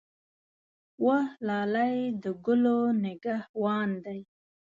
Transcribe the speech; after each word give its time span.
وه 1.05 1.19
لالی 1.47 1.95
د 2.23 2.25
ګلو 2.45 2.79
نګه 3.03 3.37
وان 3.61 3.89
دی. 4.05 4.19